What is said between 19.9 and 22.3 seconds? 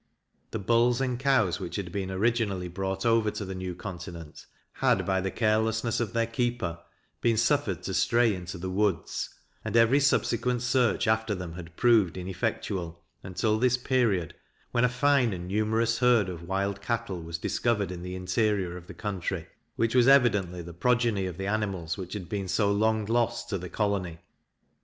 was evidently the progeny of the animals which had